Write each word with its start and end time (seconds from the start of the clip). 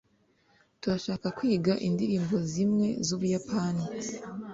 turashaka 0.81 1.27
kwiga 1.37 1.73
indirimbo 1.87 2.35
zimwe 2.51 2.87
z'ubuyapani 3.05 3.85